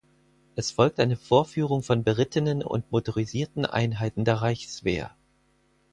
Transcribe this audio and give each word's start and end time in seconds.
Es 0.55 0.71
folgt 0.71 0.99
eine 0.99 1.15
Vorführung 1.15 1.83
von 1.83 2.03
berittenen 2.03 2.63
und 2.63 2.91
motorisierten 2.91 3.67
Einheiten 3.67 4.25
der 4.25 4.41
Reichswehr. 4.41 5.15